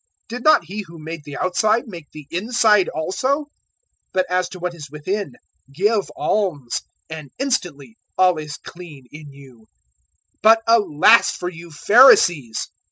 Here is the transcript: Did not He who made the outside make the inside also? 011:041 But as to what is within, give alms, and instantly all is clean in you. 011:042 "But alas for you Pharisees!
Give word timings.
Did 0.27 0.43
not 0.43 0.63
He 0.65 0.81
who 0.87 0.97
made 0.97 1.25
the 1.25 1.37
outside 1.37 1.87
make 1.87 2.07
the 2.11 2.25
inside 2.31 2.89
also? 2.89 3.41
011:041 4.13 4.13
But 4.13 4.25
as 4.31 4.49
to 4.49 4.57
what 4.59 4.73
is 4.73 4.89
within, 4.89 5.33
give 5.71 6.09
alms, 6.15 6.81
and 7.07 7.29
instantly 7.37 7.99
all 8.17 8.39
is 8.39 8.57
clean 8.57 9.05
in 9.11 9.31
you. 9.31 9.67
011:042 10.37 10.37
"But 10.41 10.63
alas 10.65 11.29
for 11.29 11.49
you 11.49 11.69
Pharisees! 11.69 12.69